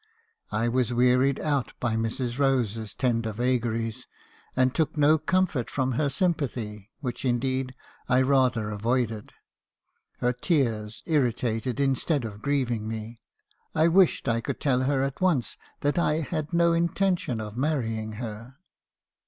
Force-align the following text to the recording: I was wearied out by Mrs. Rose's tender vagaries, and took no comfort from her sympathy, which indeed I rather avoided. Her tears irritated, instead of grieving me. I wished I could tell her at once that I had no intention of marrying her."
I 0.51 0.67
was 0.67 0.91
wearied 0.91 1.39
out 1.39 1.73
by 1.79 1.93
Mrs. 1.95 2.39
Rose's 2.39 2.95
tender 2.95 3.31
vagaries, 3.33 4.07
and 4.55 4.73
took 4.73 4.97
no 4.97 5.19
comfort 5.19 5.69
from 5.69 5.91
her 5.91 6.09
sympathy, 6.09 6.89
which 7.01 7.23
indeed 7.23 7.75
I 8.09 8.23
rather 8.23 8.71
avoided. 8.71 9.31
Her 10.17 10.33
tears 10.33 11.03
irritated, 11.05 11.79
instead 11.79 12.25
of 12.25 12.41
grieving 12.41 12.87
me. 12.87 13.17
I 13.75 13.89
wished 13.89 14.27
I 14.27 14.41
could 14.41 14.59
tell 14.59 14.85
her 14.85 15.03
at 15.03 15.21
once 15.21 15.55
that 15.81 15.99
I 15.99 16.21
had 16.21 16.51
no 16.51 16.73
intention 16.73 17.39
of 17.39 17.55
marrying 17.55 18.13
her." 18.13 18.55